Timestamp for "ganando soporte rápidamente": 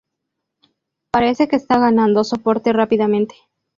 1.77-3.35